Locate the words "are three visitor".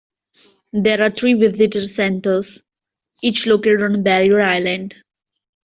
1.03-1.79